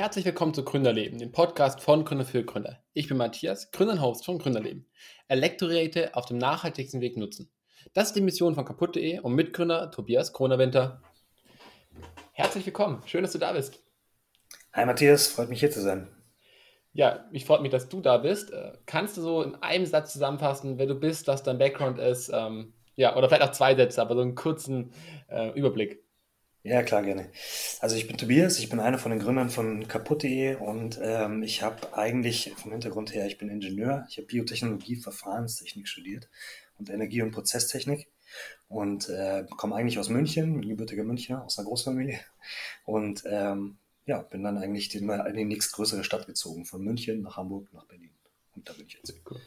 [0.00, 2.82] Herzlich willkommen zu Gründerleben, dem Podcast von Gründer für Gründer.
[2.94, 4.86] Ich bin Matthias, Gründer und Host von Gründerleben.
[5.28, 7.52] Elektrogeräte auf dem nachhaltigsten Weg nutzen.
[7.92, 11.02] Das ist die Mission von kaputt.de und Mitgründer Tobias Kronawinter.
[12.32, 13.84] Herzlich willkommen, schön, dass du da bist.
[14.72, 16.08] Hi Matthias, freut mich hier zu sein.
[16.94, 18.52] Ja, mich freut mich, dass du da bist.
[18.54, 22.30] Äh, kannst du so in einem Satz zusammenfassen, wer du bist, was dein Background ist?
[22.32, 24.94] Ähm, ja, oder vielleicht auch zwei Sätze, aber so einen kurzen
[25.28, 26.02] äh, Überblick.
[26.62, 27.30] Ja, klar, gerne.
[27.80, 31.62] Also ich bin Tobias, ich bin einer von den Gründern von kaputt.de und ähm, ich
[31.62, 36.28] habe eigentlich vom Hintergrund her, ich bin Ingenieur, ich habe Biotechnologie, Verfahrenstechnik studiert
[36.78, 38.08] und Energie- und Prozesstechnik
[38.68, 42.20] und äh, komme eigentlich aus München, bin gebürtiger Münchner, aus einer Großfamilie
[42.84, 47.72] und ähm, ja, bin dann eigentlich in die nächstgrößere Stadt gezogen, von München nach Hamburg,
[47.72, 48.10] nach Berlin
[48.54, 49.14] und da bin ich jetzt.
[49.30, 49.40] Cool.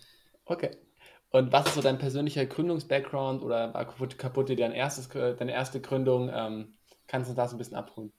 [0.46, 0.72] Okay.
[1.30, 6.32] Und was ist so dein persönlicher Gründungsbackground oder war kaputt.de dein erstes, deine erste Gründung?
[6.34, 6.76] Ähm,
[7.14, 8.12] Kannst du das ein bisschen abholen?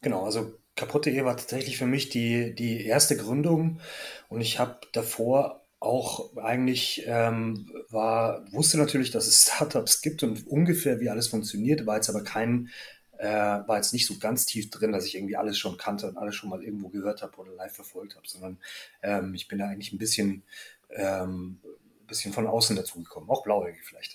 [0.00, 3.80] Genau, also kaputt.de war tatsächlich für mich die, die erste Gründung
[4.28, 10.46] und ich habe davor auch eigentlich ähm, war, wusste natürlich, dass es Startups gibt und
[10.46, 12.70] ungefähr wie alles funktioniert, war jetzt aber kein,
[13.18, 16.18] äh, war jetzt nicht so ganz tief drin, dass ich irgendwie alles schon kannte und
[16.18, 18.58] alles schon mal irgendwo gehört habe oder live verfolgt habe, sondern
[19.02, 20.44] ähm, ich bin da eigentlich ein bisschen,
[20.90, 21.58] ähm,
[22.06, 24.14] bisschen von außen dazugekommen, auch blauäugig vielleicht.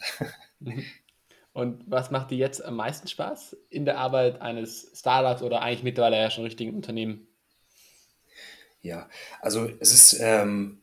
[0.61, 0.85] Mhm.
[1.53, 5.83] Und was macht dir jetzt am meisten Spaß in der Arbeit eines Startups oder eigentlich
[5.83, 7.27] mittlerweile ja schon richtigen Unternehmen?
[8.81, 9.09] Ja,
[9.41, 10.81] also es ist, ähm,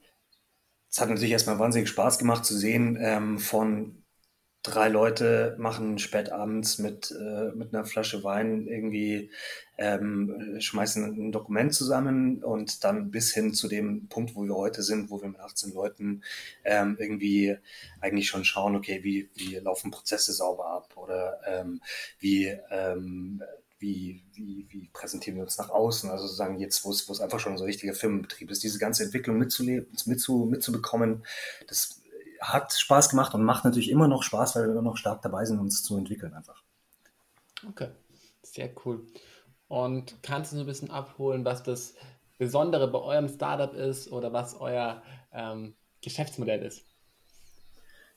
[0.90, 4.04] es hat natürlich erstmal wahnsinnig Spaß gemacht zu sehen, ähm, von
[4.62, 9.30] drei Leute machen spät abends mit, äh, mit einer Flasche Wein irgendwie,
[9.78, 14.82] ähm, schmeißen ein Dokument zusammen und dann bis hin zu dem Punkt, wo wir heute
[14.82, 16.22] sind, wo wir mit 18 Leuten
[16.64, 17.56] ähm, irgendwie
[18.00, 21.80] eigentlich schon schauen, okay, wie, wie laufen Prozesse sauber ab oder ähm,
[22.18, 23.42] wie, ähm,
[23.78, 27.56] wie, wie, wie präsentieren wir uns nach außen, also sozusagen jetzt, wo es, einfach schon
[27.56, 31.24] so richtiger Firmenbetrieb ist, diese ganze Entwicklung mitzuleben, mitzu, mitzubekommen,
[31.68, 32.02] das
[32.40, 35.44] hat Spaß gemacht und macht natürlich immer noch Spaß, weil wir immer noch stark dabei
[35.44, 36.62] sind, uns zu entwickeln einfach.
[37.68, 37.88] Okay,
[38.42, 39.06] sehr cool.
[39.68, 41.94] Und kannst du so ein bisschen abholen, was das
[42.38, 46.84] Besondere bei eurem Startup ist oder was euer ähm, Geschäftsmodell ist?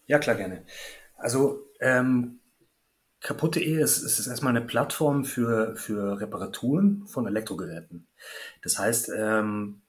[0.05, 0.65] Ja, klar, gerne.
[1.17, 2.39] Also ähm,
[3.21, 8.07] Kaputt.de ist, ist erstmal eine Plattform für, für Reparaturen von Elektrogeräten.
[8.63, 9.81] Das heißt, ähm,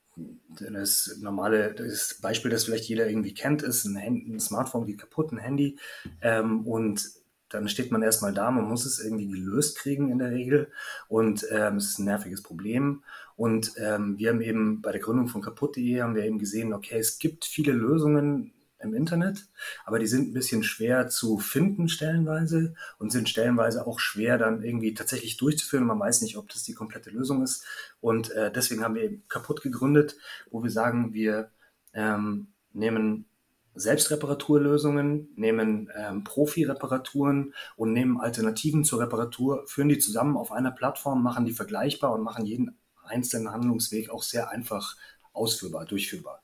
[0.70, 4.98] das normale das Beispiel, das vielleicht jeder irgendwie kennt, ist ein, Handy, ein Smartphone geht
[4.98, 5.78] kaputt, ein Handy.
[6.20, 7.08] Ähm, und
[7.48, 10.70] dann steht man erstmal da, man muss es irgendwie gelöst kriegen in der Regel.
[11.08, 13.02] Und ähm, es ist ein nerviges Problem.
[13.36, 16.98] Und ähm, wir haben eben bei der Gründung von kaputt.de haben wir eben gesehen, okay,
[16.98, 18.52] es gibt viele Lösungen
[18.82, 19.47] im Internet,
[19.84, 24.62] aber die sind ein bisschen schwer zu finden stellenweise und sind stellenweise auch schwer dann
[24.62, 25.87] irgendwie tatsächlich durchzuführen.
[25.87, 27.65] Man weiß nicht, ob das die komplette Lösung ist.
[28.00, 30.16] Und äh, deswegen haben wir eben kaputt gegründet,
[30.50, 31.50] wo wir sagen, wir
[31.94, 33.26] ähm, nehmen
[33.75, 41.22] Selbstreparaturlösungen, nehmen ähm, Profi-Reparaturen und nehmen Alternativen zur Reparatur, führen die zusammen auf einer Plattform,
[41.22, 44.97] machen die vergleichbar und machen jeden einzelnen Handlungsweg auch sehr einfach
[45.32, 46.41] ausführbar, durchführbar.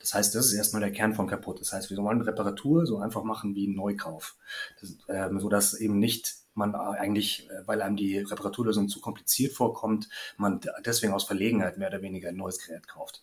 [0.00, 1.60] Das heißt, das ist erstmal der Kern von kaputt.
[1.60, 4.36] Das heißt, wir wollen Reparatur so einfach machen wie ein Neukauf.
[4.80, 9.52] Das, ähm, so dass eben nicht man eigentlich, äh, weil einem die Reparaturlösung zu kompliziert
[9.52, 13.22] vorkommt, man deswegen aus Verlegenheit mehr oder weniger ein neues Gerät kauft.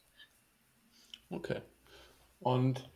[1.30, 1.62] Okay.
[2.40, 2.90] Und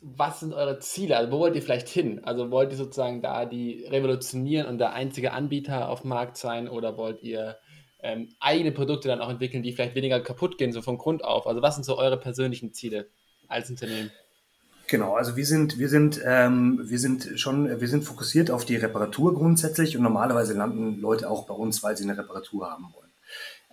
[0.00, 1.16] was sind eure Ziele?
[1.16, 2.22] Also wo wollt ihr vielleicht hin?
[2.24, 6.68] Also wollt ihr sozusagen da die revolutionieren und der einzige Anbieter auf dem Markt sein
[6.68, 7.56] oder wollt ihr
[8.06, 11.46] ähm, eigene Produkte dann auch entwickeln, die vielleicht weniger kaputt gehen, so von Grund auf?
[11.46, 13.08] Also was sind so eure persönlichen Ziele
[13.48, 14.10] als Unternehmen?
[14.88, 18.76] Genau, also wir sind, wir sind, ähm, wir sind schon, wir sind fokussiert auf die
[18.76, 23.10] Reparatur grundsätzlich und normalerweise landen Leute auch bei uns, weil sie eine Reparatur haben wollen.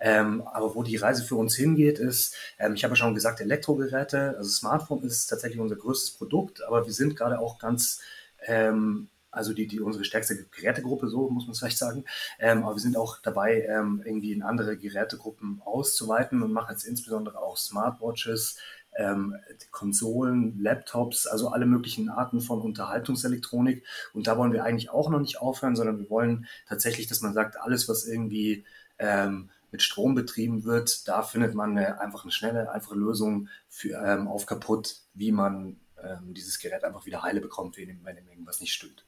[0.00, 3.40] Ähm, aber wo die Reise für uns hingeht, ist, ähm, ich habe ja schon gesagt,
[3.40, 8.00] Elektrogeräte, also Smartphone ist tatsächlich unser größtes Produkt, aber wir sind gerade auch ganz
[8.46, 12.04] ähm, also die, die unsere stärkste Gerätegruppe, so muss man es vielleicht sagen.
[12.38, 16.84] Ähm, aber wir sind auch dabei, ähm, irgendwie in andere Gerätegruppen auszuweiten und machen jetzt
[16.84, 18.58] insbesondere auch Smartwatches,
[18.96, 19.34] ähm,
[19.70, 23.84] Konsolen, Laptops, also alle möglichen Arten von Unterhaltungselektronik.
[24.12, 27.34] Und da wollen wir eigentlich auch noch nicht aufhören, sondern wir wollen tatsächlich, dass man
[27.34, 28.64] sagt, alles, was irgendwie
[28.98, 34.00] ähm, mit Strom betrieben wird, da findet man eine, einfach eine schnelle, einfache Lösung für,
[34.04, 38.60] ähm, auf kaputt, wie man ähm, dieses Gerät einfach wieder heile bekommt, wenn, wenn irgendwas
[38.60, 39.04] nicht stimmt.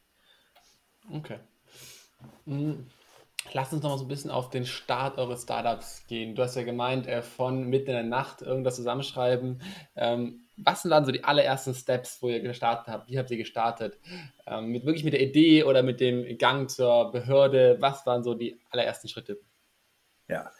[1.12, 1.38] Okay.
[2.46, 2.86] Hm,
[3.52, 6.34] Lass uns noch mal so ein bisschen auf den Start eures Startups gehen.
[6.34, 9.62] Du hast ja gemeint, äh, von mitten in der Nacht irgendwas zusammenschreiben.
[9.94, 13.10] Ähm, was sind dann so die allerersten Steps, wo ihr gestartet habt?
[13.10, 13.98] Wie habt ihr gestartet?
[14.46, 17.76] Ähm, mit wirklich mit der Idee oder mit dem Gang zur Behörde?
[17.80, 19.38] Was waren so die allerersten Schritte?
[20.28, 20.50] Ja,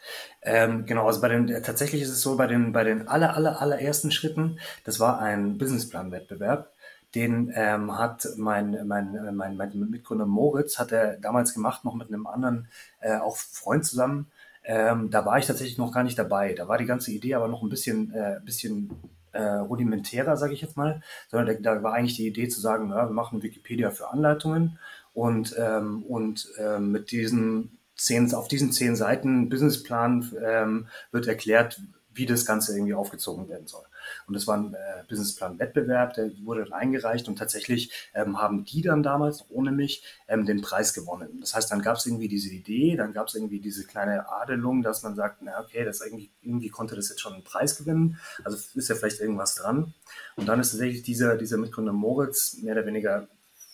[0.43, 1.07] ähm, genau.
[1.07, 4.59] Also bei den tatsächlich ist es so bei den bei den aller aller allerersten Schritten.
[4.85, 6.71] Das war ein Businessplan-Wettbewerb.
[7.17, 12.09] Den ähm, hat mein, mein, mein, mein Mitgründer Moritz hat er damals gemacht, noch mit
[12.09, 12.67] einem anderen
[12.99, 14.27] äh, auch Freund zusammen.
[14.63, 16.53] Ähm, da war ich tatsächlich noch gar nicht dabei.
[16.53, 18.91] Da war die ganze Idee aber noch ein bisschen, äh, bisschen
[19.31, 21.01] äh, rudimentärer, sage ich jetzt mal.
[21.27, 24.77] Sondern da, da, war eigentlich die Idee zu sagen, ja, wir machen Wikipedia für Anleitungen
[25.15, 31.81] und, ähm, und ähm, mit diesen zehn, auf diesen zehn Seiten Businessplan ähm, wird erklärt,
[32.17, 33.83] wie das Ganze irgendwie aufgezogen werden soll.
[34.27, 38.81] Und das war ein äh, Businessplan-Wettbewerb, der wurde dann eingereicht und tatsächlich ähm, haben die
[38.81, 41.39] dann damals ohne mich ähm, den Preis gewonnen.
[41.41, 44.81] Das heißt, dann gab es irgendwie diese Idee, dann gab es irgendwie diese kleine Adelung,
[44.81, 48.19] dass man sagt, na okay, das irgendwie, irgendwie konnte das jetzt schon einen Preis gewinnen,
[48.43, 49.93] also ist ja vielleicht irgendwas dran.
[50.35, 53.27] Und dann ist tatsächlich dieser, dieser Mitgründer Moritz mehr oder weniger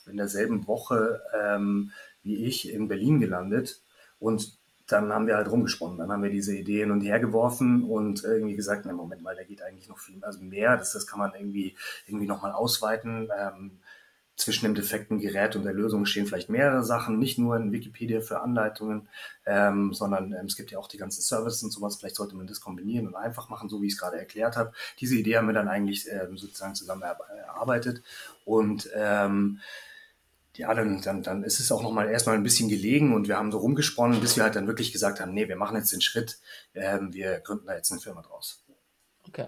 [0.05, 1.91] in derselben Woche ähm,
[2.23, 3.81] wie ich in Berlin gelandet
[4.19, 4.57] und
[4.93, 5.97] dann haben wir halt rumgesponnen.
[5.97, 9.35] Dann haben wir diese Idee hin und her geworfen und irgendwie gesagt, na Moment mal,
[9.35, 10.77] da geht eigentlich noch viel also mehr.
[10.77, 11.75] Das, das kann man irgendwie,
[12.07, 13.29] irgendwie nochmal ausweiten.
[13.37, 13.79] Ähm,
[14.35, 18.19] zwischen dem defekten Gerät und der Lösung stehen vielleicht mehrere Sachen, nicht nur in Wikipedia
[18.21, 19.07] für Anleitungen,
[19.45, 21.97] ähm, sondern ähm, es gibt ja auch die ganzen Services und sowas.
[21.97, 24.73] Vielleicht sollte man das kombinieren und einfach machen, so wie ich es gerade erklärt habe.
[24.99, 28.01] Diese Idee haben wir dann eigentlich ähm, sozusagen zusammen erarbeitet
[28.43, 29.59] und ähm,
[30.55, 33.51] ja, dann, dann, dann ist es auch nochmal erstmal ein bisschen gelegen und wir haben
[33.51, 36.39] so rumgesponnen, bis wir halt dann wirklich gesagt haben, nee, wir machen jetzt den Schritt,
[36.75, 38.65] ähm, wir gründen da jetzt eine Firma draus.
[39.27, 39.47] Okay,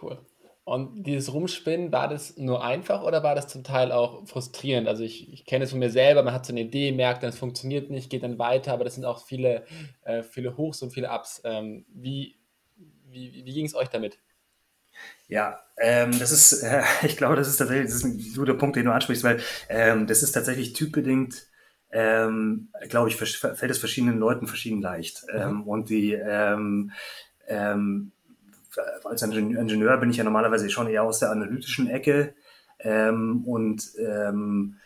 [0.00, 0.18] cool.
[0.64, 4.88] Und dieses Rumspinnen, war das nur einfach oder war das zum Teil auch frustrierend?
[4.88, 7.30] Also ich, ich kenne es von mir selber, man hat so eine Idee, merkt dann,
[7.30, 9.66] es funktioniert nicht, geht dann weiter, aber das sind auch viele,
[10.02, 11.42] äh, viele Hochs und viele Ups.
[11.44, 12.38] Ähm, wie
[13.14, 14.18] wie, wie ging es euch damit?
[15.28, 18.76] Ja, ähm, das ist, äh, ich glaube, das ist tatsächlich das ist ein guter Punkt,
[18.76, 21.46] den du ansprichst, weil ähm, das ist tatsächlich typbedingt,
[21.90, 25.24] ähm, glaube ich, fällt es verschiedenen Leuten verschieden leicht.
[25.32, 25.40] Mhm.
[25.40, 26.92] Ähm, und die, ähm,
[27.46, 28.12] ähm,
[29.04, 32.34] als Ingenieur bin ich ja normalerweise schon eher aus der analytischen Ecke.
[32.80, 34.76] Ähm, und ähm,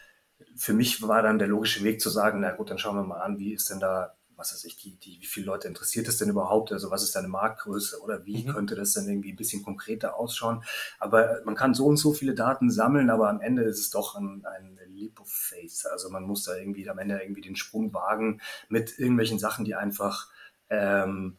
[0.57, 3.21] für mich war dann der logische Weg zu sagen, na gut, dann schauen wir mal
[3.21, 6.17] an, wie ist denn da was weiß ich, die, die, wie viele Leute interessiert es
[6.17, 6.73] denn überhaupt?
[6.73, 8.52] Also was ist deine Marktgröße oder wie mhm.
[8.52, 10.62] könnte das denn irgendwie ein bisschen konkreter ausschauen?
[10.99, 14.14] Aber man kann so und so viele Daten sammeln, aber am Ende ist es doch
[14.14, 14.79] ein, ein
[15.29, 15.87] Faith.
[15.90, 19.75] Also man muss da irgendwie am Ende irgendwie den Sprung wagen mit irgendwelchen Sachen, die
[19.75, 20.29] einfach
[20.70, 21.37] ähm,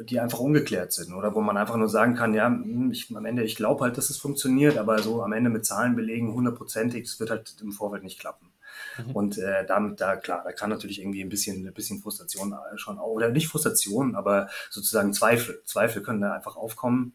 [0.00, 3.26] die einfach ungeklärt sind oder wo man einfach nur sagen kann, ja, hm, ich, am
[3.26, 7.04] Ende, ich glaube halt, dass es funktioniert, aber so am Ende mit Zahlen belegen, hundertprozentig,
[7.04, 8.51] es wird halt im Vorfeld nicht klappen.
[8.98, 9.12] Mhm.
[9.12, 12.98] Und äh, damit, da klar, da kann natürlich irgendwie ein bisschen, ein bisschen Frustration schon,
[12.98, 15.62] oder nicht Frustration, aber sozusagen Zweifel.
[15.64, 17.14] Zweifel können da einfach aufkommen.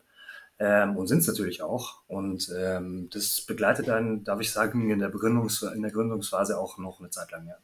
[0.59, 2.01] Ähm, und sind es natürlich auch.
[2.07, 6.79] Und ähm, das begleitet dann, darf ich sagen, in der, Begründungs in der Gründungsphase auch
[6.79, 7.57] noch eine Zeit lang, ja.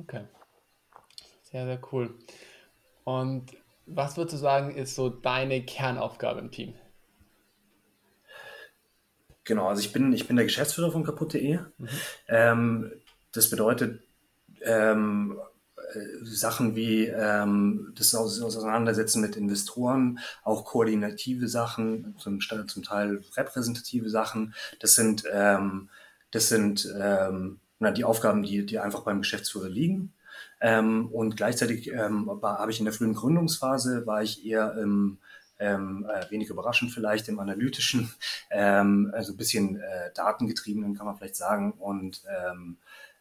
[0.00, 0.24] Okay.
[1.42, 2.14] Sehr, sehr cool.
[3.04, 3.52] Und
[3.86, 6.74] was würdest du sagen, ist so deine Kernaufgabe im Team?
[9.44, 11.58] Genau, also ich bin, ich bin der Geschäftsführer von kaputt.de.
[11.58, 11.88] Mhm.
[12.28, 12.92] Ähm,
[13.32, 14.02] das bedeutet
[14.62, 15.38] ähm,
[15.94, 24.10] äh, Sachen wie ähm, das Auseinandersetzen mit Investoren, auch koordinative Sachen, zum, zum Teil repräsentative
[24.10, 24.54] Sachen.
[24.78, 25.88] Das sind, ähm,
[26.30, 30.12] das sind ähm, na, die Aufgaben, die, die einfach beim Geschäftsführer liegen.
[30.60, 35.18] Ähm, und gleichzeitig ähm, habe ich in der frühen Gründungsphase, war ich eher im
[35.60, 38.12] ähm, äh, wenig überraschend vielleicht im analytischen,
[38.50, 42.78] ähm, also ein bisschen äh, datengetriebenen kann man vielleicht sagen und ähm,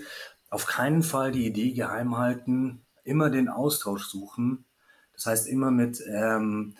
[0.49, 4.63] auf keinen Fall die Idee geheim halten, immer den Austausch suchen.
[5.13, 6.77] Das heißt, immer mit ähm,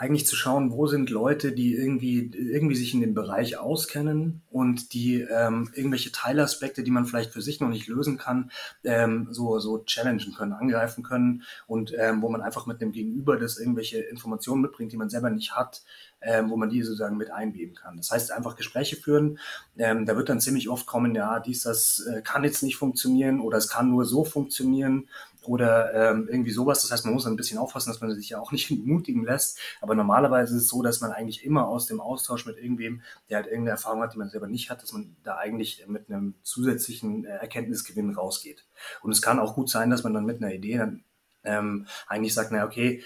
[0.00, 4.94] eigentlich zu schauen, wo sind Leute, die irgendwie, irgendwie sich in dem Bereich auskennen und
[4.94, 8.50] die ähm, irgendwelche Teilaspekte, die man vielleicht für sich noch nicht lösen kann,
[8.82, 13.36] ähm, so, so challengen können, angreifen können und ähm, wo man einfach mit dem Gegenüber
[13.36, 15.82] das irgendwelche Informationen mitbringt, die man selber nicht hat,
[16.22, 17.98] ähm, wo man die sozusagen mit einweben kann.
[17.98, 19.38] Das heißt, einfach Gespräche führen.
[19.76, 23.38] Ähm, da wird dann ziemlich oft kommen, ja, dies, das äh, kann jetzt nicht funktionieren
[23.40, 25.08] oder es kann nur so funktionieren
[25.44, 26.82] oder ähm, irgendwie sowas.
[26.82, 29.58] Das heißt, man muss ein bisschen aufpassen, dass man sich ja auch nicht entmutigen lässt.
[29.80, 33.38] Aber normalerweise ist es so, dass man eigentlich immer aus dem Austausch mit irgendwem, der
[33.38, 36.34] halt irgendeine Erfahrung hat, die man selber nicht hat, dass man da eigentlich mit einem
[36.42, 38.64] zusätzlichen äh, Erkenntnisgewinn rausgeht.
[39.02, 41.04] Und es kann auch gut sein, dass man dann mit einer Idee dann
[41.42, 43.02] ähm, eigentlich sagt, na okay,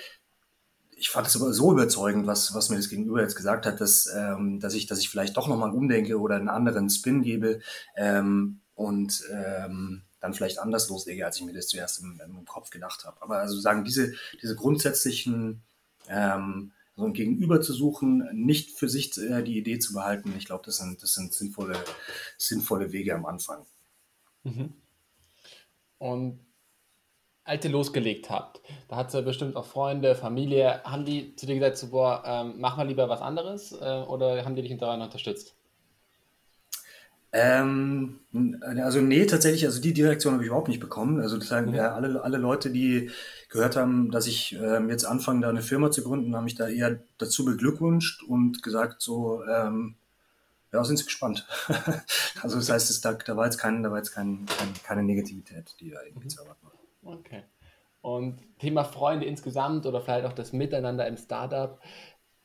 [0.97, 4.09] ich fand es aber so überzeugend, was, was mir das Gegenüber jetzt gesagt hat, dass,
[4.15, 7.61] ähm, dass, ich, dass ich vielleicht doch nochmal umdenke oder einen anderen Spin gebe
[7.97, 12.71] ähm, und ähm, dann vielleicht anders loslege, als ich mir das zuerst im, im Kopf
[12.71, 13.21] gedacht habe.
[13.21, 15.63] Aber also sagen, diese, diese grundsätzlichen
[16.09, 20.47] ähm, so ein Gegenüber zu suchen, nicht für sich äh, die Idee zu behalten, ich
[20.47, 21.77] glaube, das sind, das sind sinnvolle,
[22.39, 23.67] sinnvolle Wege am Anfang.
[24.45, 24.73] Mhm.
[25.99, 26.41] Und
[27.45, 31.57] als ihr losgelegt habt, da hat sie bestimmt auch Freunde, Familie, haben die zu dir
[31.57, 35.03] gesagt, so, boah, ähm, mach mal lieber was anderes äh, oder haben die dich daran
[35.03, 35.55] unterstützt?
[37.37, 38.21] Ähm,
[38.63, 41.21] also nee, tatsächlich, also die Direktion habe ich überhaupt nicht bekommen.
[41.21, 41.75] Also das sagen, mhm.
[41.75, 43.11] ja, alle, alle Leute, die
[43.49, 46.69] gehört haben, dass ich ähm, jetzt anfange, da eine Firma zu gründen, haben mich da
[46.69, 49.97] eher dazu beglückwünscht und gesagt, so, ähm,
[50.73, 51.45] ja, sind sie gespannt.
[52.41, 55.03] also das heißt, es, da, da war jetzt, kein, da war jetzt kein, kein, keine
[55.03, 56.31] Negativität, die da irgendwie mhm.
[56.31, 57.15] zu erwarten war.
[57.15, 57.43] Okay.
[58.01, 61.81] Und Thema Freunde insgesamt oder vielleicht auch das Miteinander im Startup.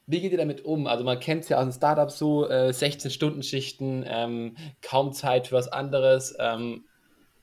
[0.10, 0.88] Wie geht ihr damit um?
[0.88, 5.56] Also man kennt es ja aus dem Startup so, äh, 16-Stunden-Schichten, ähm, kaum Zeit für
[5.56, 6.36] was anderes.
[6.40, 6.86] Ähm,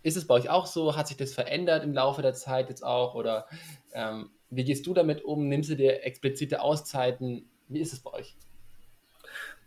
[0.03, 0.97] ist es bei euch auch so?
[0.97, 3.15] Hat sich das verändert im Laufe der Zeit jetzt auch?
[3.15, 3.47] Oder
[3.93, 5.47] ähm, wie gehst du damit um?
[5.47, 7.49] Nimmst du dir explizite Auszeiten?
[7.69, 8.37] Wie ist es bei euch?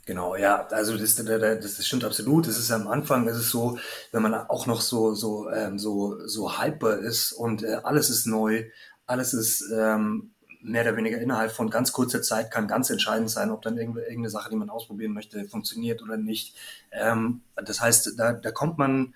[0.05, 1.25] Genau, ja, also das, das,
[1.61, 2.47] das stimmt absolut.
[2.47, 3.77] Das ist am Anfang, ist es so,
[4.11, 8.25] wenn man auch noch so so ähm, so so hyper ist und äh, alles ist
[8.25, 8.65] neu,
[9.05, 13.49] alles ist ähm, mehr oder weniger innerhalb von ganz kurzer Zeit kann ganz entscheidend sein,
[13.51, 16.55] ob dann irgendeine Sache, die man ausprobieren möchte, funktioniert oder nicht.
[16.91, 19.13] Ähm, das heißt, da, da kommt man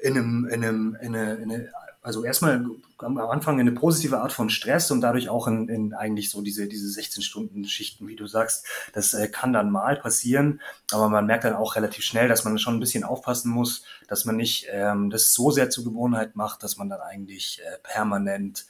[0.00, 1.72] in einem, in einem, in eine, in eine
[2.02, 2.66] also erstmal
[2.98, 6.66] am Anfang eine positive Art von Stress und dadurch auch in, in eigentlich so diese,
[6.66, 10.60] diese 16-Stunden-Schichten, wie du sagst, das äh, kann dann mal passieren,
[10.90, 14.24] aber man merkt dann auch relativ schnell, dass man schon ein bisschen aufpassen muss, dass
[14.24, 18.66] man nicht ähm, das so sehr zur Gewohnheit macht, dass man dann eigentlich äh, permanent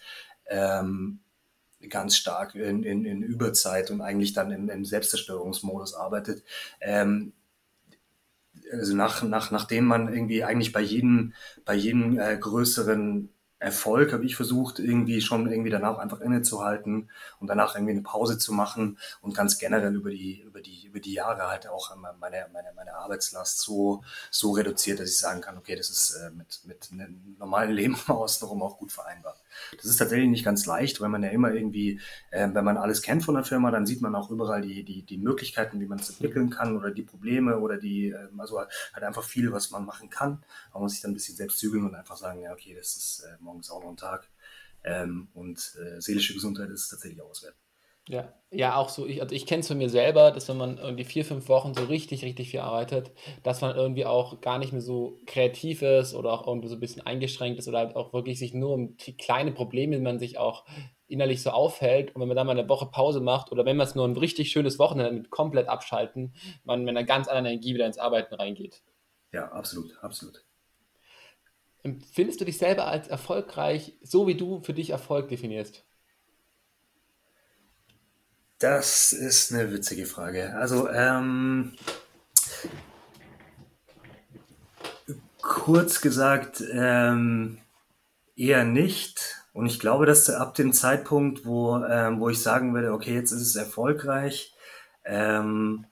[0.47, 1.21] ähm,
[1.89, 6.45] ganz stark in, in, in Überzeit und eigentlich dann in, im Selbstzerstörungsmodus arbeitet.
[6.81, 7.33] Ähm,
[8.71, 11.35] also nach, nach, nachdem man irgendwie eigentlich bei jedem,
[11.65, 13.29] bei jedem äh, größeren
[13.63, 18.37] Erfolg habe ich versucht, irgendwie schon irgendwie danach einfach innezuhalten und danach irgendwie eine Pause
[18.37, 22.49] zu machen und ganz generell über die, über die, über die Jahre halt auch meine,
[22.53, 26.61] meine, meine Arbeitslast so, so reduziert, dass ich sagen kann, okay, das ist äh, mit,
[26.65, 29.37] mit einem normalen Leben außenrum auch gut vereinbar.
[29.77, 32.01] Das ist tatsächlich nicht ganz leicht, weil man ja immer irgendwie,
[32.31, 35.03] äh, wenn man alles kennt von der Firma, dann sieht man auch überall die, die,
[35.03, 39.05] die Möglichkeiten, wie man es entwickeln kann oder die Probleme oder die, äh, also halt
[39.05, 40.43] einfach viel, was man machen kann.
[40.73, 43.25] Man muss sich dann ein bisschen selbst zügeln und einfach sagen, ja, okay, das ist
[43.25, 44.29] äh, morgens auch noch ein Tag.
[44.85, 47.55] Ähm, und äh, seelische Gesundheit ist tatsächlich auch was wert.
[48.09, 49.07] Ja, ja, auch so.
[49.07, 51.73] Ich, also ich kenne es von mir selber, dass wenn man irgendwie vier, fünf Wochen
[51.73, 53.13] so richtig, richtig viel arbeitet,
[53.45, 56.81] dass man irgendwie auch gar nicht mehr so kreativ ist oder auch irgendwie so ein
[56.81, 60.37] bisschen eingeschränkt ist oder halt auch wirklich sich nur um die kleine Probleme, man sich
[60.37, 60.65] auch
[61.07, 62.13] innerlich so aufhält.
[62.17, 64.17] Und wenn man dann mal eine Woche Pause macht oder wenn man es nur ein
[64.17, 68.35] richtig schönes Wochenende mit komplett abschalten, man mit einer ganz anderen Energie wieder ins Arbeiten
[68.35, 68.83] reingeht.
[69.31, 70.45] Ja, absolut, absolut.
[71.83, 75.85] Empfindest du dich selber als erfolgreich, so wie du für dich Erfolg definierst?
[78.61, 80.55] Das ist eine witzige Frage.
[80.55, 81.73] Also, ähm,
[85.41, 87.59] kurz gesagt, ähm,
[88.37, 89.45] eher nicht.
[89.53, 93.33] Und ich glaube, dass ab dem Zeitpunkt, wo, ähm, wo ich sagen würde, okay, jetzt
[93.33, 94.55] ist es erfolgreich,
[95.05, 95.87] ähm,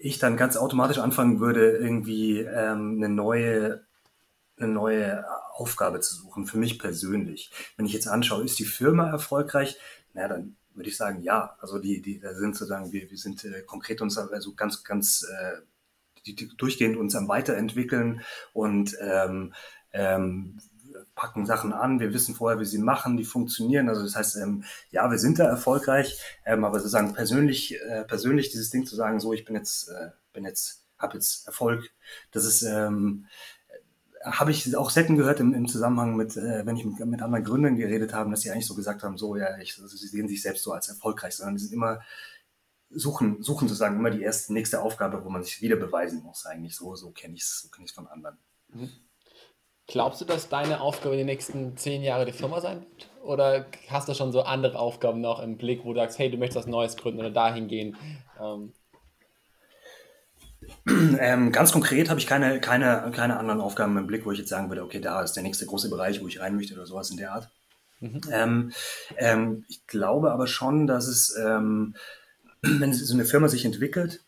[0.00, 3.84] ich dann ganz automatisch anfangen würde, irgendwie ähm, eine neue
[4.56, 7.50] eine neue Aufgabe zu suchen, für mich persönlich.
[7.76, 9.78] Wenn ich jetzt anschaue, ist die Firma erfolgreich?
[10.12, 11.56] Na, dann würde ich sagen, ja.
[11.60, 15.22] Also die, die, da sind sozusagen, wir, wir sind äh, konkret uns also ganz, ganz
[15.22, 15.62] äh,
[16.26, 19.52] die, die durchgehend uns am Weiterentwickeln und ähm,
[19.92, 20.58] ähm,
[21.14, 23.88] packen Sachen an, wir wissen vorher, wie sie machen, die funktionieren.
[23.88, 28.50] Also das heißt, ähm, ja, wir sind da erfolgreich, ähm, aber sozusagen persönlich, äh, persönlich
[28.50, 31.90] dieses Ding zu sagen, so ich bin jetzt, äh, bin jetzt, habe jetzt Erfolg,
[32.32, 33.26] das ist ähm,
[34.24, 37.44] habe ich auch selten gehört im, im Zusammenhang mit, äh, wenn ich mit, mit, anderen
[37.44, 40.28] Gründern geredet habe, dass sie eigentlich so gesagt haben, so ja, ich, also sie sehen
[40.28, 42.00] sich selbst so als erfolgreich, sondern sie sind immer
[42.90, 46.46] suchen, suchen sozusagen immer die erste nächste Aufgabe, wo man sich wieder beweisen muss.
[46.46, 48.38] Eigentlich so, so kenne ich es, so kenne von anderen.
[48.68, 48.90] Mhm.
[49.86, 53.10] Glaubst du, dass deine Aufgabe in den nächsten zehn Jahren die Firma sein wird?
[53.22, 56.38] Oder hast du schon so andere Aufgaben noch im Blick, wo du sagst, hey, du
[56.38, 57.96] möchtest was Neues gründen oder dahin gehen?
[58.40, 58.72] Ähm,
[60.86, 64.50] ähm, ganz konkret habe ich keine, keine, keine anderen Aufgaben im Blick, wo ich jetzt
[64.50, 67.10] sagen würde, okay, da ist der nächste große Bereich, wo ich rein möchte oder sowas
[67.10, 67.50] in der Art.
[68.00, 68.20] Mhm.
[68.30, 68.72] Ähm,
[69.16, 71.94] ähm, ich glaube aber schon, dass es, ähm,
[72.62, 74.20] wenn so eine Firma sich entwickelt,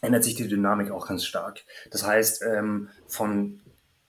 [0.00, 1.62] ändert sich die Dynamik auch ganz stark.
[1.90, 3.60] Das heißt, ähm, von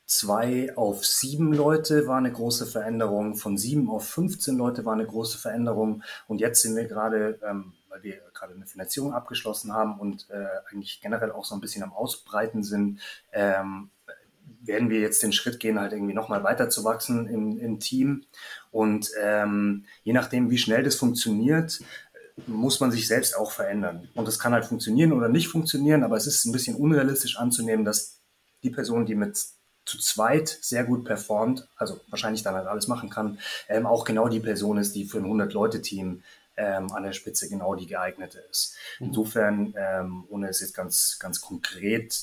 [0.05, 5.05] zwei auf sieben Leute war eine große Veränderung, von sieben auf 15 Leute war eine
[5.05, 9.99] große Veränderung und jetzt sind wir gerade ähm, weil wir gerade eine Finanzierung abgeschlossen haben
[9.99, 12.99] und äh, eigentlich generell auch so ein bisschen am Ausbreiten sind,
[13.31, 13.89] ähm,
[14.61, 18.25] werden wir jetzt den Schritt gehen, halt irgendwie nochmal weiter zu wachsen im, im Team.
[18.71, 21.81] Und ähm, je nachdem, wie schnell das funktioniert,
[22.47, 24.09] muss man sich selbst auch verändern.
[24.13, 27.85] Und das kann halt funktionieren oder nicht funktionieren, aber es ist ein bisschen unrealistisch anzunehmen,
[27.85, 28.19] dass
[28.63, 29.37] die Person, die mit
[29.85, 34.27] zu zweit sehr gut performt, also wahrscheinlich dann halt alles machen kann, ähm, auch genau
[34.27, 36.23] die Person ist, die für ein 100-Leute-Team
[36.57, 38.75] ähm, an der Spitze genau die geeignete ist.
[38.99, 39.07] Mhm.
[39.07, 42.15] Insofern, ähm, ohne es jetzt ganz, ganz konkret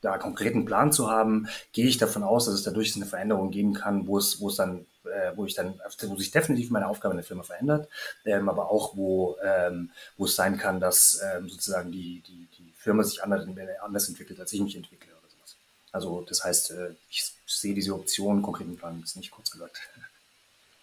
[0.00, 3.74] da konkreten Plan zu haben, gehe ich davon aus, dass es dadurch eine Veränderung geben
[3.74, 7.12] kann, wo es, wo es dann, äh, wo ich dann, wo sich definitiv meine Aufgabe
[7.12, 7.88] in der Firma verändert,
[8.24, 12.72] ähm, aber auch wo, ähm, wo es sein kann, dass ähm, sozusagen die, die, die
[12.76, 13.46] Firma sich anders,
[13.82, 15.56] anders entwickelt, als ich mich entwickle oder sowas.
[15.92, 19.80] Also das heißt, äh, ich sehe diese Option, konkreten Plan ist nicht kurz gesagt.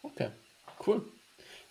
[0.04, 0.30] Okay,
[0.86, 1.04] cool.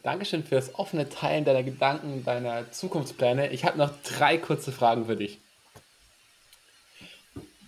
[0.07, 3.51] Dankeschön fürs offene Teilen deiner Gedanken, deiner Zukunftspläne.
[3.51, 5.41] Ich habe noch drei kurze Fragen für dich.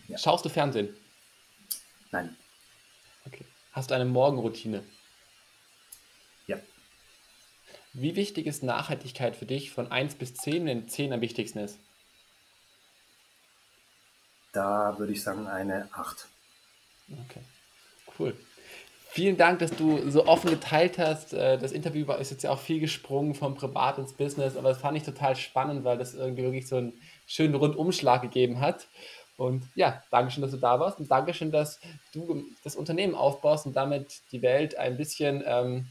[0.07, 0.19] Ja.
[0.19, 0.97] Schaust du Fernsehen?
[2.13, 2.37] Nein.
[3.27, 3.45] Okay.
[3.73, 4.85] Hast du eine Morgenroutine?
[6.47, 6.61] Ja.
[7.93, 11.81] Wie wichtig ist Nachhaltigkeit für dich von 1 bis 10, wenn 10 am wichtigsten ist?
[14.53, 16.29] Da würde ich sagen eine 8.
[17.25, 17.43] Okay,
[18.17, 18.39] cool.
[19.11, 21.33] Vielen Dank, dass du so offen geteilt hast.
[21.33, 24.79] Äh, das Interview ist jetzt ja auch viel gesprungen vom Privat ins Business, aber das
[24.79, 26.93] fand ich total spannend, weil das irgendwie wirklich so einen
[27.27, 28.87] schönen Rundumschlag gegeben hat.
[29.39, 31.81] Und ja, Dankeschön, dass du da warst und Dankeschön, dass
[32.13, 35.87] du das Unternehmen aufbaust und damit die Welt ein bisschen, ähm,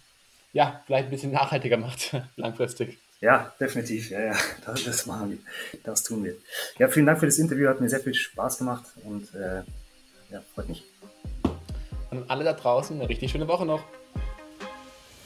[0.53, 2.99] ja, vielleicht ein bisschen nachhaltiger macht, langfristig.
[3.19, 4.11] Ja, definitiv.
[4.11, 5.79] Ja, ja, das, das, machen wir.
[5.83, 6.35] Das tun wir.
[6.77, 7.67] Ja, vielen Dank für das Interview.
[7.67, 9.63] Hat mir sehr viel Spaß gemacht und äh,
[10.29, 10.83] ja, freut mich.
[12.17, 13.81] Und alle da draußen eine richtig schöne Woche noch.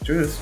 [0.03, 0.39] Tschüss.